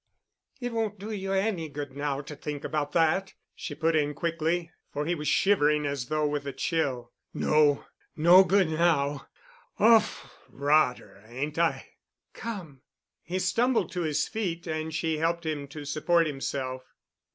[0.59, 4.71] "It won't do you any good now to think about that," she put in quickly,
[4.91, 7.11] for he was shivering as though with a chill.
[7.35, 7.85] "No.
[8.17, 9.27] No goo' now.
[9.79, 11.85] Awf' rotter, ain't I?"
[12.33, 12.81] "Come——"
[13.21, 16.81] He stumbled to his feet and she helped him to support himself.